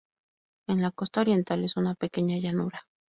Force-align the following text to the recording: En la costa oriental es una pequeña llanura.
En 0.67 0.81
la 0.81 0.89
costa 0.89 1.21
oriental 1.21 1.63
es 1.63 1.77
una 1.77 1.93
pequeña 1.93 2.39
llanura. 2.39 2.87